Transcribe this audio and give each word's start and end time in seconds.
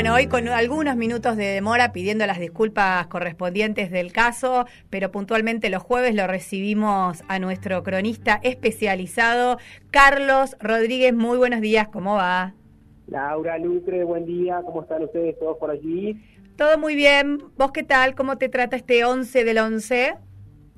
Bueno, 0.00 0.14
hoy 0.14 0.28
con 0.28 0.48
algunos 0.48 0.96
minutos 0.96 1.36
de 1.36 1.44
demora 1.44 1.92
pidiendo 1.92 2.24
las 2.24 2.40
disculpas 2.40 3.06
correspondientes 3.08 3.90
del 3.90 4.14
caso, 4.14 4.64
pero 4.88 5.10
puntualmente 5.10 5.68
los 5.68 5.82
jueves 5.82 6.14
lo 6.14 6.26
recibimos 6.26 7.22
a 7.28 7.38
nuestro 7.38 7.82
cronista 7.82 8.40
especializado, 8.42 9.58
Carlos 9.90 10.56
Rodríguez. 10.58 11.12
Muy 11.12 11.36
buenos 11.36 11.60
días, 11.60 11.88
¿cómo 11.88 12.14
va? 12.14 12.54
Laura 13.08 13.58
Lucre, 13.58 14.02
buen 14.04 14.24
día, 14.24 14.62
¿cómo 14.64 14.80
están 14.80 15.04
ustedes 15.04 15.38
todos 15.38 15.58
por 15.58 15.70
allí? 15.70 16.16
Todo 16.56 16.78
muy 16.78 16.94
bien. 16.94 17.36
¿Vos 17.58 17.70
qué 17.70 17.82
tal? 17.82 18.14
¿Cómo 18.14 18.38
te 18.38 18.48
trata 18.48 18.76
este 18.76 19.04
11 19.04 19.44
del 19.44 19.58
11? 19.58 20.14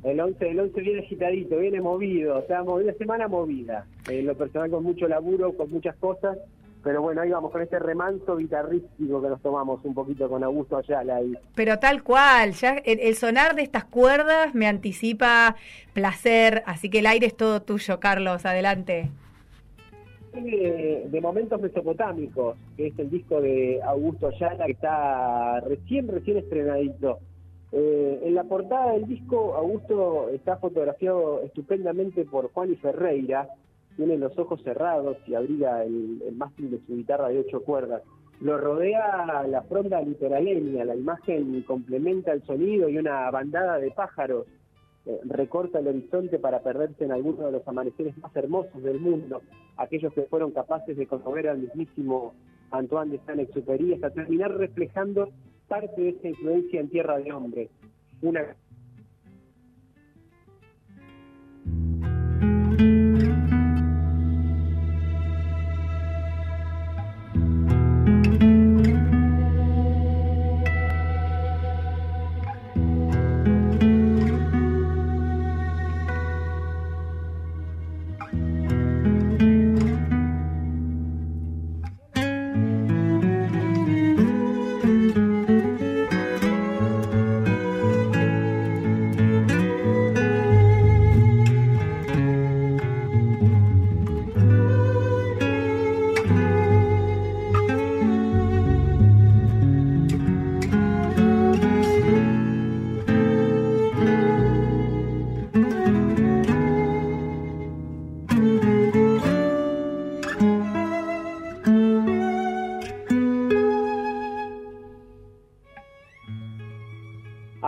El 0.02 0.18
11 0.18 0.44
del 0.44 0.58
11 0.58 0.80
viene 0.80 0.98
agitadito, 0.98 1.58
viene 1.58 1.80
movido, 1.80 2.38
o 2.40 2.46
sea, 2.48 2.64
una 2.64 2.92
semana 2.94 3.28
movida. 3.28 3.86
En 4.10 4.26
lo 4.26 4.34
personal 4.36 4.68
con 4.68 4.82
mucho 4.82 5.06
laburo, 5.06 5.56
con 5.56 5.70
muchas 5.70 5.94
cosas, 5.94 6.38
pero 6.82 7.00
bueno, 7.00 7.20
ahí 7.20 7.30
vamos 7.30 7.52
con 7.52 7.62
este 7.62 7.78
remanso 7.78 8.36
guitarrístico 8.36 9.22
que 9.22 9.28
nos 9.28 9.40
tomamos 9.40 9.84
un 9.84 9.94
poquito 9.94 10.28
con 10.28 10.42
Augusto 10.42 10.78
Ayala. 10.78 11.16
Ahí. 11.16 11.34
Pero 11.54 11.78
tal 11.78 12.02
cual, 12.02 12.52
ya 12.52 12.76
el, 12.84 13.14
sonar 13.14 13.54
de 13.54 13.62
estas 13.62 13.84
cuerdas 13.84 14.54
me 14.54 14.66
anticipa 14.66 15.56
placer, 15.92 16.62
así 16.66 16.90
que 16.90 16.98
el 16.98 17.06
aire 17.06 17.26
es 17.26 17.36
todo 17.36 17.62
tuyo, 17.62 18.00
Carlos, 18.00 18.44
adelante. 18.46 19.10
De, 20.32 21.06
de 21.08 21.20
Momentos 21.20 21.60
Mesopotámicos, 21.60 22.56
que 22.76 22.88
es 22.88 22.98
el 22.98 23.10
disco 23.10 23.40
de 23.40 23.80
Augusto 23.82 24.28
Ayala 24.28 24.66
que 24.66 24.72
está 24.72 25.60
recién, 25.60 26.08
recién 26.08 26.38
estrenadito. 26.38 27.18
Eh, 27.70 28.20
en 28.24 28.34
la 28.34 28.44
portada 28.44 28.92
del 28.92 29.06
disco, 29.06 29.54
Augusto 29.54 30.28
está 30.30 30.56
fotografiado 30.56 31.42
estupendamente 31.42 32.24
por 32.24 32.52
Juan 32.52 32.72
y 32.72 32.76
Ferreira, 32.76 33.48
tiene 33.96 34.16
los 34.18 34.36
ojos 34.38 34.62
cerrados 34.62 35.16
y 35.26 35.34
abriga 35.34 35.84
el, 35.84 36.20
mástil 36.36 36.70
de 36.70 36.80
su 36.86 36.96
guitarra 36.96 37.28
de 37.28 37.40
ocho 37.40 37.62
cuerdas. 37.62 38.02
Lo 38.40 38.58
rodea 38.58 39.46
la 39.46 39.62
fronda 39.62 40.00
litoraleña, 40.00 40.84
la 40.84 40.96
imagen 40.96 41.62
complementa 41.62 42.32
el 42.32 42.42
sonido 42.44 42.88
y 42.88 42.98
una 42.98 43.30
bandada 43.30 43.78
de 43.78 43.90
pájaros 43.92 44.46
eh, 45.04 45.18
recorta 45.24 45.80
el 45.80 45.88
horizonte 45.88 46.38
para 46.38 46.60
perderse 46.60 47.04
en 47.04 47.12
alguno 47.12 47.46
de 47.46 47.52
los 47.52 47.66
amaneceres 47.66 48.16
más 48.18 48.34
hermosos 48.36 48.82
del 48.82 49.00
mundo, 49.00 49.42
aquellos 49.76 50.12
que 50.12 50.22
fueron 50.22 50.52
capaces 50.52 50.96
de 50.96 51.06
conmover 51.06 51.48
al 51.48 51.58
mismísimo 51.58 52.34
Antoine 52.70 53.12
de 53.12 53.20
Saint-Exupéry 53.26 53.94
hasta 53.94 54.10
terminar 54.10 54.56
reflejando 54.56 55.28
parte 55.66 56.00
de 56.00 56.10
esa 56.10 56.28
influencia 56.28 56.80
en 56.80 56.88
Tierra 56.88 57.18
de 57.18 57.32
Hombre. 57.32 57.68
Una 58.22 58.54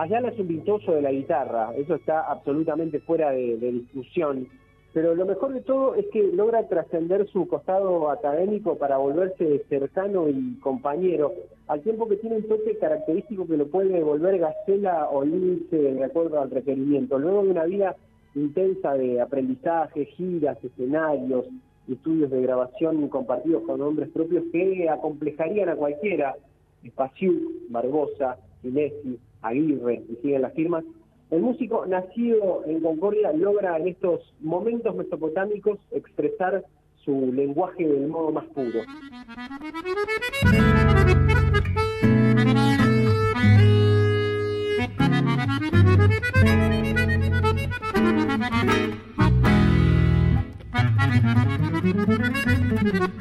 Ayala 0.05 0.29
es 0.29 0.37
un 0.37 0.47
virtuoso 0.47 0.91
de 0.91 1.01
la 1.01 1.11
guitarra, 1.11 1.73
eso 1.75 1.95
está 1.95 2.29
absolutamente 2.29 2.99
fuera 2.99 3.31
de, 3.31 3.57
discusión, 3.57 4.47
pero 4.93 5.15
lo 5.15 5.25
mejor 5.25 5.51
de 5.51 5.61
todo 5.61 5.95
es 5.95 6.05
que 6.13 6.21
logra 6.31 6.67
trascender 6.67 7.27
su 7.29 7.47
costado 7.47 8.11
académico 8.11 8.77
para 8.77 8.97
volverse 8.97 9.65
cercano 9.67 10.29
y 10.29 10.59
compañero, 10.59 11.33
al 11.67 11.81
tiempo 11.81 12.07
que 12.07 12.17
tiene 12.17 12.35
un 12.35 12.43
toque 12.43 12.77
característico 12.77 13.47
que 13.47 13.57
lo 13.57 13.65
puede 13.65 14.03
volver 14.03 14.37
gacela 14.37 15.09
o 15.09 15.25
lince 15.25 15.75
de 15.75 16.03
acuerdo 16.03 16.39
al 16.39 16.51
requerimiento. 16.51 17.17
Luego 17.17 17.43
de 17.43 17.49
una 17.49 17.63
vida 17.63 17.95
intensa 18.35 18.93
de 18.93 19.19
aprendizaje, 19.19 20.05
giras, 20.05 20.63
escenarios, 20.63 21.47
estudios 21.91 22.29
de 22.29 22.43
grabación 22.43 23.09
compartidos 23.09 23.63
con 23.63 23.81
hombres 23.81 24.09
propios 24.09 24.43
que 24.51 24.87
acomplejarían 24.87 25.69
a 25.69 25.75
cualquiera, 25.75 26.35
Espaciú, 26.83 27.63
Barbosa, 27.69 28.37
Inesi, 28.65 29.19
Aguirre 29.41 30.03
y 30.09 30.15
siguen 30.21 30.41
las 30.41 30.53
firmas, 30.53 30.83
el 31.31 31.41
músico 31.41 31.85
nacido 31.85 32.63
en 32.65 32.81
Concordia 32.81 33.31
logra 33.33 33.77
en 33.77 33.87
estos 33.87 34.21
momentos 34.41 34.95
mesopotámicos 34.95 35.79
expresar 35.91 36.63
su 37.03 37.31
lenguaje 37.33 37.87
del 37.87 38.07
modo 38.07 38.31
más 38.31 38.45
puro. 38.45 38.81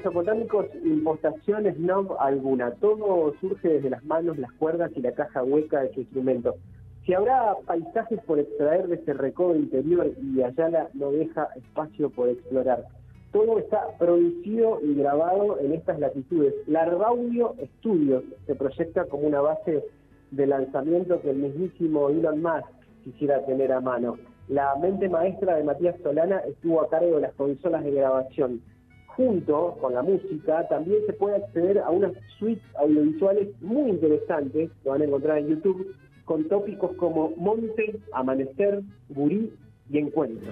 mesopotámicos 0.06 0.68
impostaciones 0.84 1.80
no 1.80 2.16
alguna, 2.20 2.70
todo 2.76 3.34
surge 3.42 3.70
desde 3.70 3.90
las 3.90 4.06
manos, 4.06 4.38
las 4.38 4.52
cuerdas 4.54 4.92
y 4.96 5.02
la 5.02 5.14
caja 5.14 5.42
hueca 5.44 5.82
de 5.82 5.94
su 5.96 6.02
instrumento. 6.02 6.56
Si 7.06 7.14
habrá 7.16 7.56
paisajes 7.66 8.20
por 8.22 8.38
extraer 8.38 8.88
de 8.88 8.96
ese 8.96 9.14
recodo 9.14 9.56
interior 9.56 10.12
y 10.22 10.44
Ayala 10.44 10.90
no 10.94 11.12
deja 11.12 11.50
espacio 11.56 12.12
por 12.12 12.30
explorar. 12.30 12.86
Todo 13.32 13.58
está 13.58 13.98
producido 13.98 14.80
y 14.84 14.94
grabado 14.94 15.60
en 15.60 15.74
estas 15.74 16.00
latitudes. 16.00 16.54
Larvaudio 16.68 17.56
Studios 17.80 18.24
se 18.46 18.54
proyecta 18.54 19.06
como 19.06 19.26
una 19.26 19.42
base 19.42 19.84
de 20.30 20.48
lanzamiento 20.48 21.20
que 21.22 21.32
el 21.32 21.38
mismísimo 21.38 22.10
Elon 22.10 22.44
Musk 22.44 22.70
quisiera 23.04 23.44
tener 23.46 23.72
a 23.72 23.82
mano. 23.82 24.18
La 24.50 24.76
mente 24.76 25.10
maestra 25.10 25.56
de 25.56 25.64
Matías 25.64 25.96
Solana 26.04 26.38
estuvo 26.48 26.82
a 26.82 26.90
cargo 26.90 27.16
de 27.16 27.22
las 27.22 27.34
consolas 27.34 27.84
de 27.84 27.92
grabación 27.92 28.62
junto 29.16 29.78
con 29.80 29.94
la 29.94 30.02
música, 30.02 30.68
también 30.68 31.00
se 31.06 31.14
puede 31.14 31.38
acceder 31.38 31.80
a 31.80 31.90
unas 31.90 32.12
suites 32.38 32.64
audiovisuales 32.76 33.50
muy 33.62 33.90
interesantes, 33.90 34.70
que 34.84 34.90
van 34.90 35.02
a 35.02 35.06
encontrar 35.06 35.38
en 35.38 35.48
YouTube, 35.50 35.96
con 36.26 36.48
tópicos 36.48 36.96
como 36.98 37.32
monte, 37.38 38.00
amanecer, 38.12 38.82
gurí 39.10 39.54
y 39.90 39.98
encuentro. 39.98 40.52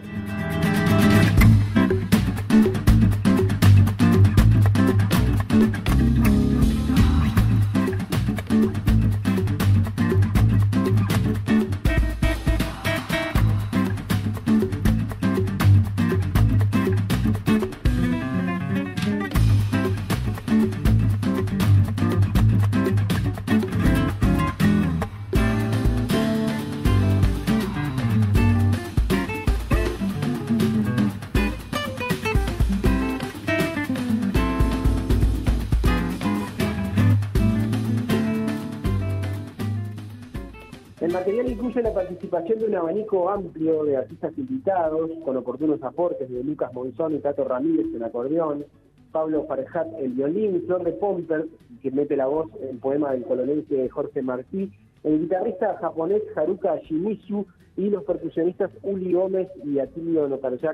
Material 41.13 41.48
incluye 41.48 41.83
la 41.83 41.94
participación 41.94 42.57
de 42.57 42.65
un 42.65 42.75
abanico 42.75 43.30
amplio 43.30 43.83
de 43.83 43.98
artistas 43.98 44.33
invitados, 44.36 45.12
con 45.24 45.38
oportunos 45.38 45.81
aportes 45.83 46.27
de 46.27 46.44
Lucas 46.44 46.74
Monzón 46.74 47.13
y 47.13 47.19
Tato 47.19 47.44
Ramírez 47.44 47.86
en 47.94 48.04
acordeón, 48.04 48.65
Pablo 49.12 49.45
Farejat 49.45 49.94
el 50.00 50.13
violín, 50.13 50.63
Flor 50.65 50.83
de 50.83 50.94
Pomper, 50.94 51.45
que 51.83 51.92
mete 51.92 52.18
la 52.18 52.25
voz 52.25 52.48
en 52.60 52.80
poema 52.80 53.12
del 53.12 53.25
colonense 53.25 53.89
Jorge 53.89 54.24
Martí, 54.24 54.71
el 55.04 55.19
guitarrista 55.19 55.77
japonés 55.80 56.24
Haruka 56.36 56.80
Shimizu 56.80 57.45
y 57.77 57.92
los 57.92 58.04
percusionistas 58.06 58.71
Uli 58.81 59.13
Gómez 59.13 59.50
y 59.63 59.77
Atilio 59.77 60.27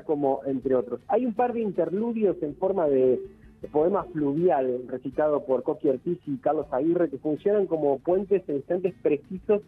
como 0.06 0.40
entre 0.46 0.74
otros. 0.74 1.00
Hay 1.08 1.26
un 1.26 1.34
par 1.34 1.52
de 1.52 1.60
interludios 1.60 2.42
en 2.42 2.56
forma 2.56 2.88
de 2.88 3.20
poema 3.70 4.04
fluvial 4.04 4.84
recitado 4.88 5.44
por 5.44 5.64
Coqui 5.64 5.90
Ortiz 5.90 6.18
y 6.26 6.38
Carlos 6.38 6.66
Aguirre 6.70 7.10
que 7.10 7.18
funcionan 7.18 7.66
como 7.66 7.98
puentes 7.98 8.42
en 8.48 8.56
instantes 8.56 8.94
precisos 9.02 9.60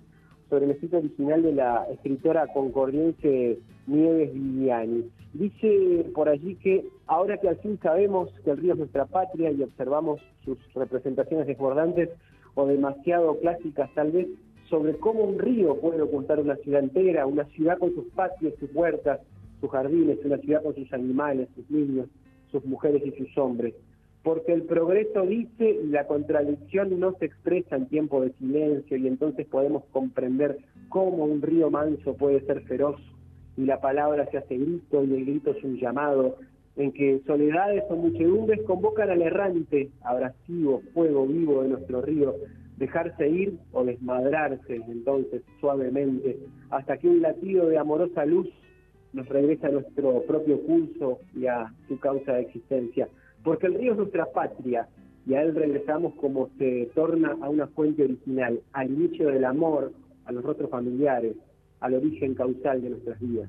sobre 0.52 0.66
el 0.66 0.72
escrito 0.72 0.98
original 0.98 1.42
de 1.42 1.54
la 1.54 1.86
escritora 1.90 2.46
concordiense 2.48 3.58
Nieves 3.86 4.34
Viviani. 4.34 5.08
Dice 5.32 6.04
por 6.14 6.28
allí 6.28 6.56
que 6.56 6.84
ahora 7.06 7.38
que 7.38 7.48
al 7.48 7.56
fin 7.56 7.78
sabemos 7.82 8.28
que 8.44 8.50
el 8.50 8.58
río 8.58 8.74
es 8.74 8.78
nuestra 8.80 9.06
patria 9.06 9.50
y 9.50 9.62
observamos 9.62 10.20
sus 10.44 10.58
representaciones 10.74 11.46
desbordantes 11.46 12.10
o 12.54 12.66
demasiado 12.66 13.38
clásicas 13.40 13.88
tal 13.94 14.12
vez, 14.12 14.28
sobre 14.68 14.94
cómo 14.98 15.24
un 15.24 15.38
río 15.38 15.80
puede 15.80 16.02
ocultar 16.02 16.38
una 16.38 16.56
ciudad 16.56 16.82
entera, 16.82 17.24
una 17.24 17.46
ciudad 17.46 17.78
con 17.78 17.94
sus 17.94 18.04
patios, 18.08 18.52
sus 18.60 18.68
puertas, 18.68 19.20
sus 19.58 19.70
jardines, 19.70 20.18
una 20.22 20.36
ciudad 20.36 20.62
con 20.62 20.74
sus 20.74 20.92
animales, 20.92 21.48
sus 21.54 21.70
niños, 21.70 22.08
sus 22.50 22.62
mujeres 22.66 23.02
y 23.06 23.12
sus 23.12 23.38
hombres. 23.38 23.72
Porque 24.22 24.52
el 24.52 24.62
progreso 24.62 25.22
dice 25.22 25.80
y 25.84 25.88
la 25.88 26.06
contradicción 26.06 27.00
no 27.00 27.14
se 27.18 27.26
expresa 27.26 27.76
en 27.76 27.86
tiempo 27.86 28.22
de 28.22 28.32
silencio 28.34 28.96
y 28.96 29.08
entonces 29.08 29.46
podemos 29.46 29.84
comprender 29.90 30.58
cómo 30.88 31.24
un 31.24 31.42
río 31.42 31.70
manso 31.70 32.14
puede 32.14 32.40
ser 32.46 32.62
feroz 32.62 33.00
y 33.56 33.64
la 33.64 33.80
palabra 33.80 34.26
se 34.30 34.38
hace 34.38 34.56
grito 34.56 35.04
y 35.04 35.14
el 35.14 35.24
grito 35.24 35.50
es 35.50 35.64
un 35.64 35.76
llamado 35.76 36.36
en 36.76 36.92
que 36.92 37.20
soledades 37.26 37.84
o 37.90 37.96
muchedumbres 37.96 38.62
convocan 38.62 39.10
al 39.10 39.22
errante, 39.22 39.90
abrasivo, 40.02 40.82
fuego 40.94 41.26
vivo 41.26 41.62
de 41.62 41.70
nuestro 41.70 42.00
río, 42.00 42.34
dejarse 42.78 43.28
ir 43.28 43.58
o 43.72 43.84
desmadrarse 43.84 44.76
entonces 44.88 45.42
suavemente, 45.60 46.38
hasta 46.70 46.96
que 46.96 47.08
un 47.08 47.20
latido 47.20 47.66
de 47.68 47.78
amorosa 47.78 48.24
luz 48.24 48.48
nos 49.12 49.28
regresa 49.28 49.66
a 49.66 49.72
nuestro 49.72 50.22
propio 50.22 50.60
curso 50.62 51.18
y 51.36 51.46
a 51.46 51.72
su 51.88 51.98
causa 51.98 52.32
de 52.32 52.42
existencia. 52.42 53.08
Porque 53.42 53.66
el 53.66 53.74
río 53.74 53.92
es 53.92 53.98
nuestra 53.98 54.26
patria 54.26 54.88
y 55.26 55.34
a 55.34 55.42
él 55.42 55.54
regresamos 55.54 56.14
como 56.14 56.50
se 56.58 56.90
torna 56.94 57.36
a 57.40 57.48
una 57.48 57.66
fuente 57.68 58.04
original, 58.04 58.60
al 58.72 58.90
inicio 58.90 59.28
del 59.28 59.44
amor, 59.44 59.92
a 60.24 60.32
los 60.32 60.44
rostros 60.44 60.70
familiares, 60.70 61.36
al 61.80 61.94
origen 61.94 62.34
causal 62.34 62.82
de 62.82 62.90
nuestras 62.90 63.20
vidas. 63.20 63.48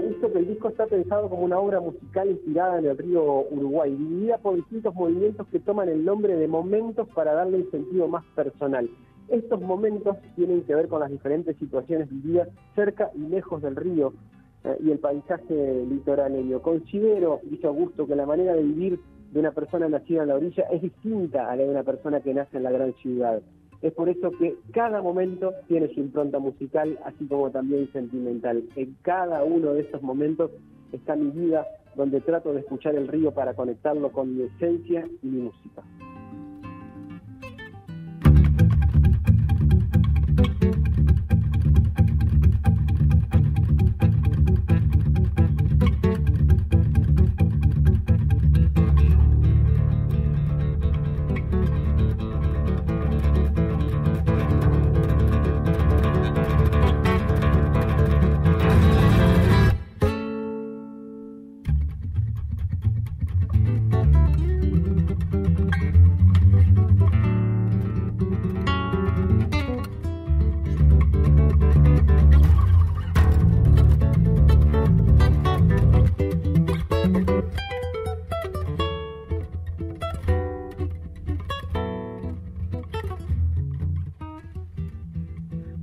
Augusto 0.00 0.32
que 0.32 0.38
el 0.38 0.48
disco 0.48 0.68
está 0.68 0.86
pensado 0.86 1.28
como 1.28 1.42
una 1.42 1.58
obra 1.58 1.78
musical 1.78 2.30
inspirada 2.30 2.78
en 2.78 2.86
el 2.86 2.96
río 2.96 3.44
Uruguay, 3.50 3.94
dividida 3.94 4.38
por 4.38 4.56
distintos 4.56 4.94
movimientos 4.94 5.46
que 5.48 5.60
toman 5.60 5.90
el 5.90 6.04
nombre 6.04 6.36
de 6.36 6.48
momentos 6.48 7.06
para 7.14 7.34
darle 7.34 7.58
un 7.58 7.70
sentido 7.70 8.08
más 8.08 8.24
personal. 8.34 8.88
Estos 9.28 9.60
momentos 9.60 10.16
tienen 10.36 10.62
que 10.62 10.74
ver 10.74 10.88
con 10.88 11.00
las 11.00 11.10
diferentes 11.10 11.54
situaciones 11.58 12.08
vividas 12.08 12.48
cerca 12.74 13.10
y 13.14 13.28
lejos 13.28 13.60
del 13.60 13.76
río 13.76 14.14
eh, 14.64 14.76
y 14.82 14.90
el 14.90 14.98
paisaje 15.00 15.84
litoraleño. 15.86 16.62
Considero, 16.62 17.40
dice 17.44 17.66
Augusto, 17.66 18.06
que 18.06 18.16
la 18.16 18.24
manera 18.24 18.54
de 18.54 18.62
vivir 18.62 18.98
de 19.32 19.40
una 19.40 19.52
persona 19.52 19.86
nacida 19.86 20.22
en 20.22 20.28
la 20.28 20.36
orilla 20.36 20.64
es 20.72 20.80
distinta 20.80 21.50
a 21.50 21.56
la 21.56 21.64
de 21.64 21.68
una 21.68 21.82
persona 21.82 22.20
que 22.20 22.32
nace 22.32 22.56
en 22.56 22.62
la 22.62 22.70
gran 22.70 22.94
ciudad. 22.94 23.42
Es 23.82 23.92
por 23.94 24.08
eso 24.08 24.30
que 24.32 24.56
cada 24.72 25.00
momento 25.00 25.54
tiene 25.66 25.88
su 25.94 26.00
impronta 26.00 26.38
musical, 26.38 26.98
así 27.04 27.26
como 27.26 27.50
también 27.50 27.90
sentimental. 27.92 28.64
En 28.76 28.96
cada 29.02 29.42
uno 29.42 29.72
de 29.72 29.82
estos 29.82 30.02
momentos 30.02 30.50
está 30.92 31.16
mi 31.16 31.30
vida, 31.30 31.66
donde 31.96 32.20
trato 32.20 32.52
de 32.52 32.60
escuchar 32.60 32.94
el 32.94 33.08
río 33.08 33.32
para 33.32 33.54
conectarlo 33.54 34.12
con 34.12 34.36
mi 34.36 34.44
esencia 34.44 35.06
y 35.22 35.26
mi 35.26 35.42
música. 35.42 35.82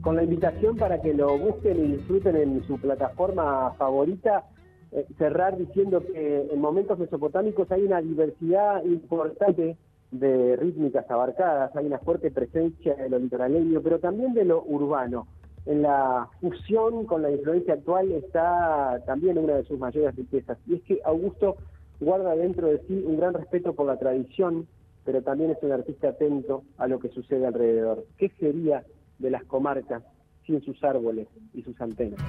Con 0.08 0.16
la 0.16 0.24
invitación 0.24 0.78
para 0.78 1.02
que 1.02 1.14
lo 1.14 1.38
busquen 1.38 1.84
y 1.84 1.98
disfruten 1.98 2.38
en 2.38 2.66
su 2.66 2.80
plataforma 2.80 3.74
favorita. 3.74 4.46
Eh, 4.94 5.06
cerrar 5.18 5.58
diciendo 5.58 6.02
que 6.02 6.48
en 6.50 6.62
momentos 6.62 6.98
mesopotámicos 6.98 7.70
hay 7.74 7.84
una 7.84 8.00
diversidad 8.00 8.86
importante 8.86 9.76
de 10.12 10.56
rítmicas 10.56 11.12
abarcadas, 11.12 11.76
hay 11.76 11.88
una 11.88 12.00
fuerte 12.00 12.32
presencia 12.32 12.96
de 12.96 13.10
lo 13.10 13.20
litoraleño, 13.20 13.82
pero 13.82 14.00
también 14.00 14.34
de 14.34 14.46
lo 14.46 14.64
urbano. 14.64 15.28
En 15.66 15.82
la 15.82 16.30
fusión 16.40 17.06
con 17.06 17.22
la 17.22 17.30
influencia 17.30 17.74
actual 17.74 18.10
está 18.14 19.04
también 19.06 19.38
una 19.38 19.56
de 19.56 19.66
sus 19.66 19.78
mayores 19.78 20.16
riquezas, 20.16 20.58
y 20.68 20.76
es 20.76 20.84
que 20.84 21.02
Augusto 21.04 21.58
guarda 22.00 22.34
dentro 22.34 22.68
de 22.68 22.80
sí 22.88 23.04
un 23.06 23.18
gran 23.18 23.34
respeto 23.34 23.74
por 23.74 23.88
la 23.88 24.00
tradición, 24.00 24.68
pero 25.04 25.22
también 25.22 25.52
es 25.52 25.58
un 25.64 25.74
artista 25.74 26.08
atento 26.08 26.64
a 26.78 26.88
lo 26.88 26.98
que 26.98 27.10
sucede 27.10 27.46
alrededor. 27.46 28.06
¿Qué 28.18 28.30
sería 28.40 28.86
de 29.20 29.32
las 29.32 29.44
comarcas 29.46 30.04
sin 30.46 30.62
sus 30.62 30.84
árboles 30.84 31.28
y 31.54 31.62
sus 31.64 31.80
antenas. 31.82 32.20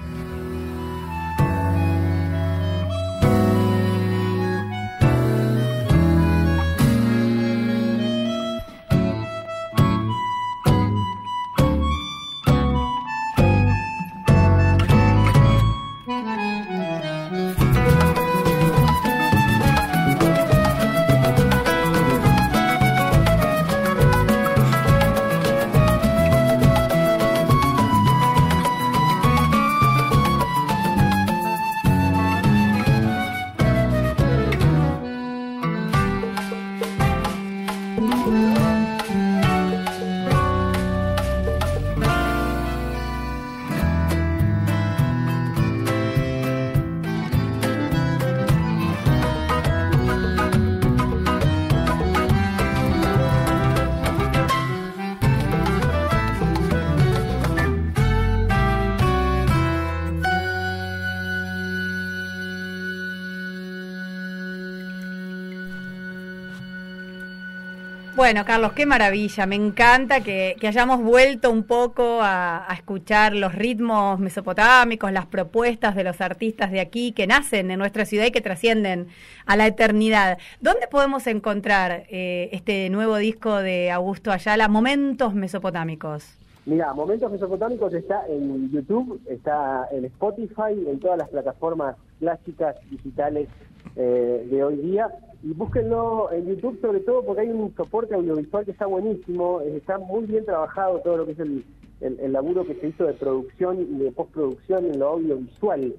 Bueno, 68.18 68.44
Carlos, 68.44 68.72
qué 68.72 68.84
maravilla. 68.84 69.46
Me 69.46 69.54
encanta 69.54 70.24
que, 70.24 70.56
hayamos 70.66 71.00
vuelto 71.00 71.52
un 71.52 71.62
poco 71.62 72.18
a, 72.20 72.66
escuchar 72.76 73.32
los 73.32 73.54
ritmos 73.54 74.18
mesopotámicos, 74.18 75.12
las 75.12 75.26
propuestas 75.26 75.94
de 75.94 76.02
los 76.02 76.20
artistas 76.20 76.72
de 76.72 76.80
aquí 76.80 77.12
que 77.12 77.28
nacen 77.28 77.70
en 77.70 77.78
nuestra 77.78 78.04
ciudad 78.06 78.26
y 78.26 78.32
que 78.32 78.40
trascienden 78.40 79.06
a 79.46 79.54
la 79.54 79.68
eternidad. 79.68 80.38
¿Dónde 80.60 80.88
podemos 80.90 81.28
encontrar 81.28 82.06
eh, 82.10 82.48
este 82.50 82.90
nuevo 82.90 83.18
disco 83.18 83.54
de 83.54 83.92
Augusto 83.92 84.32
Ayala, 84.32 84.66
Momentos 84.66 85.32
Mesopotámicos? 85.32 86.26
Mira, 86.66 86.92
Momentos 86.94 87.30
Mesopotámicos 87.30 87.94
está 87.94 88.26
en 88.28 88.68
YouTube, 88.72 89.20
está 89.28 89.86
en 89.92 90.06
Spotify, 90.06 90.72
en 90.88 90.98
todas 90.98 91.18
las 91.18 91.28
plataformas 91.28 91.94
clásicas 92.18 92.74
digitales 92.90 93.48
eh, 93.94 94.44
de 94.50 94.64
hoy 94.64 94.74
día 94.78 95.08
y 95.42 95.52
búsquenlo 95.52 96.32
en 96.32 96.46
YouTube 96.46 96.80
sobre 96.80 97.00
todo 97.00 97.24
porque 97.24 97.42
hay 97.42 97.48
un 97.48 97.74
soporte 97.76 98.14
audiovisual 98.14 98.64
que 98.64 98.72
está 98.72 98.86
buenísimo, 98.86 99.60
eh, 99.60 99.76
está 99.76 99.98
muy 99.98 100.24
bien 100.26 100.44
trabajado 100.44 101.00
todo 101.00 101.18
lo 101.18 101.26
que 101.26 101.32
es 101.32 101.38
el, 101.38 101.64
el, 102.00 102.32
laburo 102.32 102.64
que 102.64 102.74
se 102.74 102.88
hizo 102.88 103.04
de 103.04 103.14
producción 103.14 103.80
y 103.80 103.98
de 103.98 104.12
postproducción 104.12 104.86
en 104.86 104.98
lo 104.98 105.08
audiovisual 105.08 105.94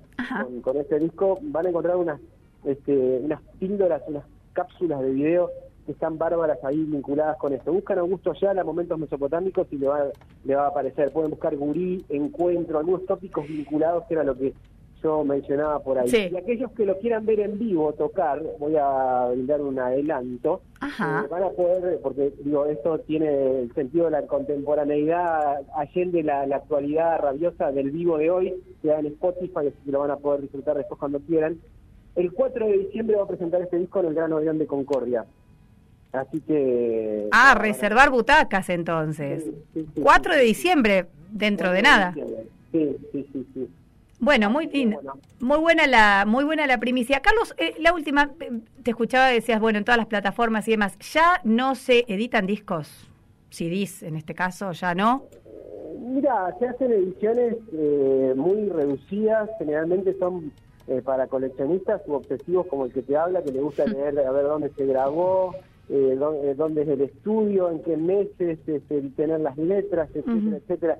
con, 0.62 0.78
este 0.78 1.00
disco. 1.00 1.40
Van 1.42 1.66
a 1.66 1.70
encontrar 1.70 1.98
unas, 1.98 2.20
este, 2.64 3.20
unas 3.24 3.42
píldoras, 3.60 4.02
unas 4.08 4.24
cápsulas 4.54 5.02
de 5.02 5.12
video 5.12 5.50
que 5.86 5.94
están 5.94 6.18
bárbaras 6.18 6.64
ahí 6.64 6.84
vinculadas 6.84 7.38
con 7.38 7.54
esto. 7.54 7.74
Buscan 7.74 8.00
Augusto 8.00 8.32
Ayala, 8.32 8.64
momentos 8.64 9.00
mesopotámicos 9.00 9.68
y 9.72 9.78
le 9.78 9.88
va, 9.88 10.06
le 10.44 10.56
va 10.56 10.66
a 10.66 10.70
aparecer. 10.70 11.12
Pueden 11.12 11.32
buscar 11.32 11.56
gurí, 11.56 12.06
encuentro, 12.10 12.80
algunos 12.80 13.06
tópicos 13.06 13.48
vinculados 13.48 14.06
que 14.06 14.14
era 14.14 14.24
lo 14.24 14.38
que 14.38 14.54
yo 15.02 15.24
mencionaba 15.24 15.80
por 15.80 15.98
ahí. 15.98 16.10
Y 16.10 16.36
aquellos 16.36 16.72
que 16.72 16.86
lo 16.86 16.98
quieran 17.00 17.26
ver 17.26 17.40
en 17.40 17.58
vivo 17.58 17.94
tocar, 17.94 18.42
voy 18.60 18.76
a 18.76 19.28
brindar 19.32 19.62
un 19.62 19.80
adelanto, 19.80 20.62
eh, 20.82 21.28
van 21.30 21.44
a 21.44 21.50
poder, 21.50 22.00
porque 22.02 22.34
digo, 22.44 22.66
esto 22.66 23.00
tiene 23.00 23.62
el 23.62 23.74
sentido 23.74 24.06
de 24.06 24.12
la 24.12 24.28
contemporaneidad, 24.28 25.62
allende 25.76 26.24
la, 26.24 26.46
la 26.46 26.58
actualidad 26.58 27.20
rabiosa 27.20 27.72
del 27.72 27.92
vivo 27.92 28.18
de 28.18 28.30
hoy, 28.32 28.64
queda 28.82 29.00
en 29.00 29.08
Spotify, 29.08 29.68
así 29.68 29.78
que 29.86 29.92
lo 29.92 30.00
van 30.00 30.12
a 30.12 30.18
poder 30.18 30.42
disfrutar 30.42 30.78
después 30.78 31.00
cuando 31.00 31.20
quieran. 31.20 31.60
El 32.16 32.34
4 32.34 32.68
de 32.68 32.78
diciembre 32.80 33.16
va 33.16 33.24
a 33.24 33.28
presentar 33.28 33.62
este 33.62 33.78
disco 33.78 34.00
en 34.02 34.08
el 34.08 34.14
Gran 34.14 34.34
Avión 34.34 34.58
de 34.58 34.68
Concordia. 34.68 35.26
Así 36.12 36.42
que... 36.42 37.28
Ah, 37.32 37.56
reservar 37.56 38.10
butacas 38.10 38.70
entonces. 38.70 39.46
4 40.02 40.36
de 40.36 40.42
diciembre, 40.42 41.06
dentro 41.32 41.72
de 41.72 41.82
nada. 41.82 42.14
Sí, 42.72 42.98
sí, 43.12 43.30
sí, 43.32 43.48
sí. 43.54 43.70
Bueno, 44.20 44.50
muy 44.50 44.70
muy 45.40 45.58
buena 45.60 45.88
la, 45.88 46.26
muy 46.28 46.44
buena 46.44 46.68
la 46.68 46.78
primicia. 46.78 47.22
Carlos, 47.22 47.56
eh, 47.58 47.74
la 47.80 47.94
última, 47.94 48.32
eh, 48.42 48.52
te 48.84 48.92
escuchaba, 48.92 49.28
decías, 49.28 49.62
bueno, 49.62 49.80
en 49.80 49.86
todas 49.86 49.98
las 49.98 50.08
plataformas 50.08 50.68
y 50.68 50.72
demás, 50.72 50.98
¿ya 51.14 51.40
no 51.46 51.76
se 51.76 52.04
editan 52.08 52.46
discos? 52.46 53.08
CDs 53.50 54.04
en 54.04 54.16
este 54.16 54.36
caso, 54.36 54.74
¿ya 54.74 54.94
no? 54.94 55.24
Mira, 56.00 56.54
se 56.60 56.68
hacen 56.68 56.92
ediciones 56.92 57.56
eh, 57.74 58.34
muy 58.36 58.68
reducidas, 58.70 59.50
generalmente 59.58 60.16
son 60.20 60.52
para 61.06 61.28
coleccionistas 61.28 62.02
u 62.08 62.14
obsesivos 62.14 62.66
como 62.66 62.86
el 62.86 62.92
que 62.92 63.04
te 63.04 63.16
habla, 63.16 63.44
que 63.44 63.52
le 63.52 63.62
gusta 63.62 63.86
leer 63.88 64.20
a 64.20 64.32
ver 64.32 64.44
dónde 64.44 64.70
se 64.76 64.86
grabó, 64.88 65.56
dónde, 65.88 66.56
dónde, 66.56 66.82
es 66.82 66.88
el 66.88 67.02
estudio, 67.02 67.70
en 67.70 67.84
qué 67.84 67.96
meses, 67.96 68.60
este, 68.66 69.02
tener 69.16 69.40
las 69.40 69.56
letras, 69.58 70.10
etcétera, 70.14 70.58
etcétera 70.58 70.98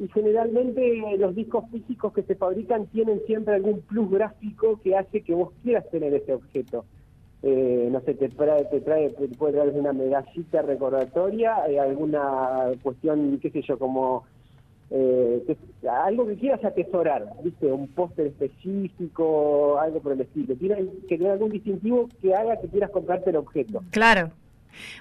y 0.00 0.08
generalmente 0.08 1.16
los 1.18 1.34
discos 1.34 1.64
físicos 1.70 2.12
que 2.12 2.22
se 2.22 2.34
fabrican 2.34 2.86
tienen 2.86 3.20
siempre 3.26 3.54
algún 3.54 3.80
plus 3.80 4.10
gráfico 4.10 4.80
que 4.82 4.96
hace 4.96 5.22
que 5.22 5.34
vos 5.34 5.52
quieras 5.62 5.88
tener 5.90 6.14
ese 6.14 6.34
objeto. 6.34 6.84
Eh, 7.42 7.88
no 7.90 8.00
sé, 8.00 8.14
te 8.14 8.28
trae, 8.28 8.64
te 8.64 8.80
trae, 8.80 9.10
te 9.10 9.28
puede 9.28 9.54
traer 9.54 9.70
una 9.74 9.92
medallita 9.92 10.62
recordatoria, 10.62 11.68
eh, 11.68 11.78
alguna 11.78 12.72
cuestión, 12.82 13.38
qué 13.40 13.50
sé 13.50 13.62
yo, 13.62 13.78
como 13.78 14.24
eh, 14.90 15.56
algo 15.88 16.26
que 16.26 16.36
quieras 16.36 16.64
atesorar, 16.64 17.26
¿viste? 17.44 17.66
Un 17.66 17.88
póster 17.88 18.26
específico, 18.28 19.78
algo 19.78 20.00
por 20.00 20.12
el 20.12 20.22
estilo. 20.22 20.56
Tiene 20.56 20.88
que 21.08 21.16
tener 21.18 21.32
algún 21.32 21.50
distintivo 21.50 22.08
que 22.20 22.34
haga 22.34 22.60
que 22.60 22.68
quieras 22.68 22.90
comprarte 22.90 23.30
el 23.30 23.36
objeto. 23.36 23.82
Claro. 23.90 24.30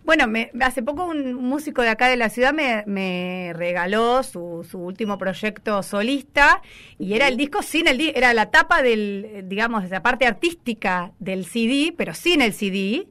Bueno, 0.04 0.28
me, 0.28 0.52
hace 0.62 0.84
poco 0.84 1.06
un 1.06 1.34
músico 1.34 1.82
de 1.82 1.90
acá 1.90 2.08
de 2.08 2.18
la 2.18 2.30
ciudad 2.30 2.54
me, 2.54 2.84
me 2.86 3.54
regaló 3.56 4.24
su, 4.24 4.66
su, 4.70 4.80
último 4.80 5.18
proyecto 5.18 5.84
solista 5.84 6.62
y 6.98 7.14
era 7.14 7.28
el 7.28 7.38
disco 7.38 7.62
sin 7.62 7.88
el 7.88 7.98
era 8.16 8.34
la 8.34 8.52
tapa 8.52 8.82
del, 8.82 9.46
digamos, 9.46 9.90
la 9.90 10.04
parte 10.04 10.26
artística 10.26 11.12
del 11.20 11.46
CD, 11.46 11.94
pero 11.98 12.14
sin 12.14 12.42
el 12.42 12.54
CD 12.54 13.08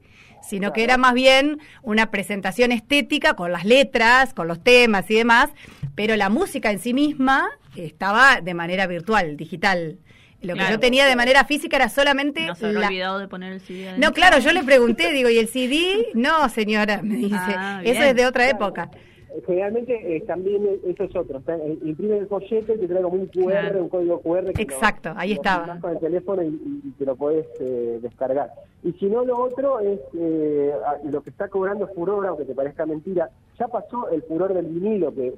sino 0.47 0.73
que 0.73 0.85
era 0.85 0.97
más 0.97 1.15
bien 1.15 1.59
una 1.83 2.11
presentación 2.11 2.71
estética 2.71 3.35
con 3.35 3.51
las 3.51 3.65
letras, 3.65 4.33
con 4.33 4.47
los 4.47 4.63
temas 4.63 5.11
y 5.11 5.17
demás, 5.17 5.51
pero 5.95 6.17
la 6.17 6.29
música 6.29 6.71
en 6.71 6.79
sí 6.79 6.95
misma 6.95 7.49
estaba 7.75 8.41
de 8.41 8.55
manera 8.55 8.87
virtual, 8.87 9.37
digital. 9.37 9.99
Lo 10.43 10.55
que 10.55 10.65
yo 10.71 10.79
tenía 10.79 11.07
de 11.07 11.17
manera 11.17 11.45
física 11.45 11.77
era 11.77 11.89
solamente. 11.89 12.47
No 12.47 12.55
se 12.55 12.67
había 12.67 12.87
olvidado 12.87 13.19
de 13.19 13.29
poner 13.29 13.53
el 13.55 13.61
CD. 13.61 13.99
No, 13.99 14.13
claro, 14.13 14.39
yo 14.39 14.53
le 14.53 14.63
pregunté, 14.63 15.13
digo, 15.13 15.29
¿y 15.29 15.39
el 15.39 15.49
CD? 15.49 16.09
No, 16.15 16.49
señora, 16.49 17.03
me 17.03 17.17
dice. 17.17 17.37
Ah, 17.37 17.81
eso 17.85 18.03
es 18.03 18.15
de 18.15 18.27
otra 18.27 18.49
época. 18.49 18.91
Generalmente 19.45 20.17
eh, 20.17 20.21
también 20.23 20.67
eso 20.87 21.05
es 21.05 21.15
otro. 21.15 21.43
Eh, 21.47 21.79
imprime 21.85 22.19
el 22.19 22.27
folleto 22.27 22.75
y 22.75 22.79
te 22.79 22.89
trae 22.89 23.03
como 23.03 23.17
un 23.17 23.27
QR, 23.27 23.77
un 23.77 23.89
código 23.89 24.21
QR. 24.21 24.51
Exacto, 24.59 25.13
ahí 25.15 25.33
estaba. 25.33 25.79
con 25.81 25.93
el 25.93 25.99
teléfono 25.99 26.43
y, 26.43 26.95
te 26.99 27.05
lo 27.05 27.17
puedes 27.17 27.47
eh, 27.61 27.99
descargar. 28.01 28.51
Y 28.83 28.93
si 28.93 29.07
no, 29.07 29.25
lo 29.25 29.39
otro 29.39 29.81
es 29.81 30.01
lo 31.05 31.23
que 31.23 31.31
está 31.31 31.49
cobrando 31.49 31.87
furor, 31.89 32.27
aunque 32.27 32.45
te 32.45 32.55
parezca 32.55 32.87
mentira. 32.87 33.31
Ya 33.59 33.69
pasó 33.69 34.09
el 34.11 34.23
furor 34.23 34.55
del 34.55 34.67
vinilo 34.67 35.15
que. 35.15 35.35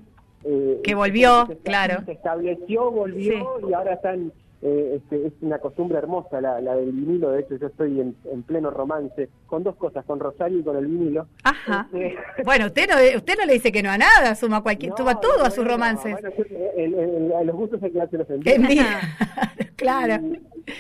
que 0.84 0.94
volvió, 0.94 1.48
claro. 1.64 2.02
Se 2.04 2.12
estableció, 2.12 2.90
volvió 2.92 3.58
y 3.68 3.72
ahora 3.72 3.94
están 3.94 4.32
eh, 4.60 4.94
este, 4.96 5.28
es 5.28 5.32
una 5.40 5.58
costumbre 5.58 5.98
hermosa 5.98 6.40
la, 6.40 6.56
del 6.56 6.90
vinilo, 6.90 7.30
de 7.30 7.40
hecho 7.40 7.56
yo 7.56 7.68
estoy 7.68 8.00
en, 8.00 8.42
pleno 8.42 8.70
romance 8.70 9.28
con 9.46 9.62
dos 9.62 9.76
cosas, 9.76 10.04
con 10.04 10.18
Rosario 10.18 10.58
y 10.58 10.64
con 10.64 10.76
el 10.76 10.86
vinilo. 10.86 11.28
Ajá. 11.44 11.88
Este, 11.92 12.18
bueno, 12.44 12.66
usted 12.66 12.88
no, 12.88 13.16
usted 13.16 13.34
no 13.38 13.46
le 13.46 13.52
dice 13.52 13.70
que 13.70 13.84
no 13.84 13.90
a 13.90 13.98
nada, 13.98 14.34
suma 14.34 14.62
cualquier, 14.62 14.94
suma 14.96 15.20
todo 15.20 15.44
a 15.44 15.50
sus 15.50 15.64
romances. 15.64 16.16
a 16.16 17.44
los 17.44 17.54
gustos 17.54 17.80
hay 17.84 17.92
que 17.92 17.98
darse 17.98 18.18
los 18.18 18.26
claro. 19.76 20.24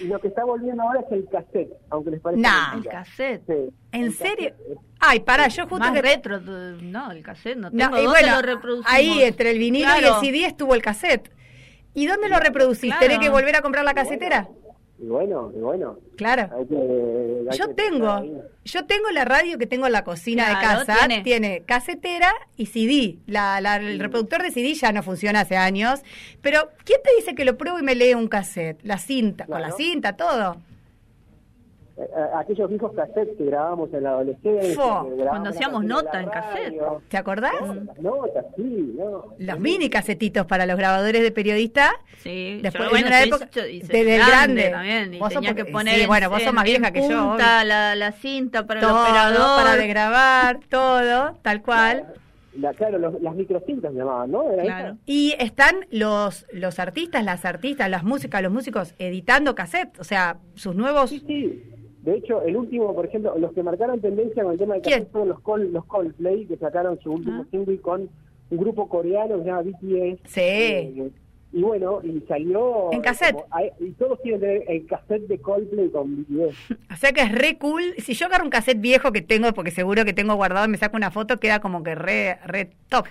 Y, 0.02 0.06
lo 0.06 0.18
que 0.20 0.28
está 0.28 0.44
volviendo 0.44 0.82
ahora 0.82 1.00
es 1.00 1.12
el 1.12 1.28
cassette, 1.28 1.72
aunque 1.90 2.10
les 2.10 2.20
parezca. 2.20 2.72
No, 2.72 2.78
el 2.78 2.88
cassette. 2.88 3.72
¿En 3.92 4.10
serio? 4.12 4.54
Ay, 4.98 5.20
para, 5.20 5.46
yo 5.48 5.68
justo 5.68 5.78
Más 5.78 6.02
retro, 6.02 6.40
no, 6.40 7.12
el 7.12 7.22
cassette 7.22 7.56
no 7.56 7.70
tengo 7.70 7.90
no, 7.90 8.02
y 8.02 8.06
bueno, 8.06 8.42
lo 8.42 8.82
Ahí 8.86 9.22
entre 9.22 9.52
el 9.52 9.58
vinilo 9.58 9.88
y 10.00 10.04
el 10.04 10.14
CD 10.20 10.46
estuvo 10.46 10.74
el 10.74 10.82
cassette. 10.82 11.30
¿Y 11.98 12.06
dónde 12.06 12.28
lo 12.28 12.38
reproducís? 12.38 12.96
¿Tenés 13.00 13.18
que 13.18 13.28
volver 13.28 13.56
a 13.56 13.60
comprar 13.60 13.84
la 13.84 13.92
casetera? 13.92 14.48
Y 15.00 15.06
bueno, 15.06 15.52
y 15.54 15.58
bueno. 15.58 15.98
Claro. 16.16 16.48
yo 17.56 17.74
tengo, 17.74 18.22
yo 18.64 18.86
tengo 18.86 19.10
la 19.10 19.24
radio 19.24 19.58
que 19.58 19.66
tengo 19.66 19.86
en 19.86 19.92
la 19.92 20.04
cocina 20.04 20.48
de 20.48 20.54
casa, 20.54 20.96
tiene. 21.24 21.62
casetera 21.64 22.32
y 22.56 22.66
CD. 22.66 23.18
La, 23.26 23.58
el 23.76 23.98
reproductor 23.98 24.42
de 24.42 24.52
CD 24.52 24.74
ya 24.74 24.92
no 24.92 25.02
funciona 25.02 25.40
hace 25.40 25.56
años, 25.56 26.02
pero 26.40 26.70
¿quién 26.84 27.00
te 27.02 27.10
dice 27.16 27.34
que 27.34 27.44
lo 27.44 27.56
pruebo 27.56 27.80
y 27.80 27.82
me 27.82 27.96
lee 27.96 28.14
un 28.14 28.28
cassette? 28.28 28.80
La 28.84 28.98
cinta, 28.98 29.46
con 29.46 29.60
la 29.60 29.72
cinta, 29.72 30.16
todo. 30.16 30.56
Eh, 32.00 32.06
aquellos 32.36 32.70
viejos 32.70 32.92
cassettes 32.92 33.36
que 33.36 33.46
grabábamos 33.46 33.92
en 33.92 34.04
la 34.04 34.10
adolescencia. 34.10 35.02
Cuando 35.28 35.50
hacíamos 35.50 35.84
nota 35.84 36.20
en 36.20 36.28
cassette. 36.28 36.80
¿Te 37.08 37.16
acordás? 37.16 37.54
Las 37.60 37.98
notas, 37.98 38.46
sí, 38.54 38.94
no. 38.96 39.34
Los 39.36 39.58
mini 39.58 39.90
casetitos 39.90 40.46
para 40.46 40.64
los 40.64 40.76
grabadores 40.76 41.20
de 41.22 41.32
periodista. 41.32 41.90
Sí, 42.18 42.60
después 42.62 42.88
en 42.92 43.06
una 43.06 43.22
época 43.24 43.48
desde 43.52 44.14
el 44.14 44.24
grande. 44.24 44.70
También, 44.70 45.14
y 45.14 45.18
vos 45.18 45.32
tenía 45.32 45.54
que 45.56 45.64
poner 45.64 46.06
bueno, 46.06 46.30
vos 46.30 46.40
sos 46.40 46.52
más 46.52 46.64
vieja 46.64 46.92
que 46.92 47.08
yo. 47.08 47.36
La, 47.36 47.96
la 47.96 48.12
cinta 48.12 48.64
para 48.64 48.78
el 48.78 48.86
operador. 48.86 49.64
para 49.64 49.76
de 49.76 49.88
grabar, 49.88 50.60
todo, 50.68 51.36
tal 51.42 51.62
cual. 51.62 52.06
claro, 52.76 52.98
las 53.20 53.34
microcintas 53.34 53.92
llamaban, 53.92 54.30
¿no? 54.30 54.44
Claro. 54.62 54.96
Y 55.04 55.34
están 55.40 55.74
los 55.90 56.46
los 56.52 56.78
artistas, 56.78 57.24
las 57.24 57.44
artistas, 57.44 57.90
las 57.90 58.04
músicas, 58.04 58.40
los 58.40 58.52
músicos 58.52 58.94
editando 59.00 59.56
cassette, 59.56 59.98
o 59.98 60.04
sea, 60.04 60.38
sus 60.54 60.76
nuevos... 60.76 61.10
Sí, 61.10 61.24
sí. 61.26 61.74
De 62.02 62.16
hecho, 62.16 62.42
el 62.42 62.56
último, 62.56 62.94
por 62.94 63.06
ejemplo, 63.06 63.36
los 63.38 63.52
que 63.52 63.62
marcaron 63.62 64.00
tendencia 64.00 64.42
con 64.42 64.52
el 64.52 64.58
tema 64.58 64.74
de 64.74 64.82
cassette 64.82 65.10
fueron 65.10 65.28
los, 65.30 65.40
Col, 65.40 65.72
los 65.72 65.84
Coldplay, 65.86 66.46
que 66.46 66.56
sacaron 66.56 66.98
su 67.00 67.12
último 67.12 67.44
single 67.50 67.80
con 67.80 68.08
un 68.50 68.58
grupo 68.58 68.88
coreano 68.88 69.36
que 69.36 69.42
se 69.42 69.48
llama 69.48 69.62
BTS. 69.62 70.20
Sí. 70.24 70.40
Eh, 70.40 71.10
y 71.50 71.62
bueno, 71.62 72.00
y 72.04 72.20
salió... 72.28 72.92
En 72.92 73.00
cassette. 73.00 73.36
y 73.80 73.90
todos 73.92 74.20
tienen 74.22 74.62
el 74.68 74.86
cassette 74.86 75.26
de 75.26 75.38
Coldplay 75.38 75.90
con 75.90 76.22
BTS. 76.22 76.76
O 76.92 76.96
sea 76.96 77.12
que 77.12 77.22
es 77.22 77.32
re 77.32 77.58
cool. 77.58 77.82
Si 77.98 78.14
yo 78.14 78.26
agarro 78.26 78.44
un 78.44 78.50
cassette 78.50 78.80
viejo 78.80 79.12
que 79.12 79.22
tengo, 79.22 79.52
porque 79.52 79.70
seguro 79.70 80.04
que 80.04 80.12
tengo 80.12 80.34
guardado 80.34 80.66
y 80.66 80.70
me 80.70 80.76
saco 80.76 80.96
una 80.96 81.10
foto, 81.10 81.38
queda 81.38 81.60
como 81.60 81.82
que 81.82 81.94
re, 81.94 82.38
re 82.46 82.70
top. 82.88 83.06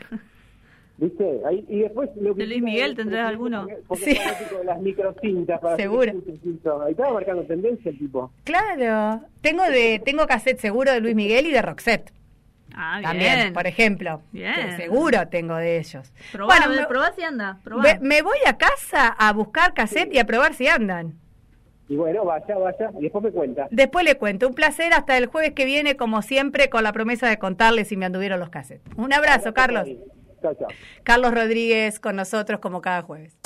¿Viste? 0.98 1.42
Ahí, 1.46 1.63
y 1.70 1.80
después 1.80 2.10
lo 2.16 2.34
que 2.34 2.42
¿De 2.42 2.48
Luis 2.48 2.62
Miguel 2.62 2.96
tendrás 2.96 3.30
alguno? 3.30 3.68
Porque, 3.88 4.04
sí. 4.04 4.56
de 4.58 4.63
las 4.63 4.82
microcintas 4.82 5.60
para 5.60 5.75
Seguro. 5.75 6.12
Ahí 6.12 6.92
estaba 6.92 7.13
marcando 7.13 7.44
tendencia 7.44 7.92
el 7.92 8.00
tipo. 8.00 8.32
Claro. 8.44 9.22
Tengo 9.42 9.63
de 9.63 10.01
tengo 10.04 10.25
cassette 10.25 10.60
seguro 10.60 10.92
de 10.92 11.00
Luis 11.00 11.16
Miguel 11.16 11.46
y 11.46 11.51
de 11.51 11.62
Roxette. 11.62 12.12
Ah, 12.74 13.00
También, 13.01 13.54
por 13.54 13.68
ejemplo. 13.68 14.22
Bien. 14.32 14.75
seguro 14.75 15.27
tengo 15.30 15.56
de 15.56 15.77
ellos. 15.77 16.12
bueno, 16.34 16.70
me, 16.70 16.86
probá 16.86 17.12
si 17.13 17.24
anda. 17.24 17.60
Me, 18.01 18.22
voy 18.22 18.38
a 18.46 18.58
casa 18.58 19.08
a 19.08 19.34
buscar 19.34 19.74
cassette 19.74 20.13
y 20.13 20.20
a 20.20 20.25
probar 20.25 20.54
si 20.54 20.68
andan. 20.68 21.13
Y 21.89 21.96
bueno, 21.96 22.25
vaya, 22.25 22.58
vaya, 22.58 22.92
y 23.00 23.04
después 23.04 23.24
me 23.24 23.32
cuenta. 23.32 23.68
Después 23.72 24.04
le 24.04 24.16
cuento. 24.16 24.48
Un 24.48 24.54
placer 24.54 24.94
hasta 24.94 25.18
el 25.18 25.27
jueves 25.27 25.54
que 25.54 25.63
viene, 25.63 25.96
como 25.96 26.22
siempre, 26.22 26.70
con 26.70 26.84
la 26.84 26.92
promesa 26.92 27.30
de 27.30 27.39
contarles 27.39 27.88
si 27.88 27.96
me 27.96 28.06
anduvieron 28.06 28.39
los 28.39 28.50
cassettes. 28.50 28.94
Un 28.98 29.13
abrazo, 29.13 29.54
Carlos. 29.54 29.88
Chao. 30.41 30.56
Carlos 31.03 31.34
Rodríguez 31.34 32.00
con 32.00 32.15
nosotros 32.15 32.60
como 32.60 32.82
cada 32.82 33.01
jueves. 33.01 33.38